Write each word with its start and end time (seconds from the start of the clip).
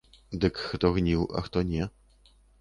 Дык 0.45 0.55
хто 0.69 0.91
гніў, 0.95 1.27
а 1.37 1.45
хто 1.49 1.65
не. 1.75 1.83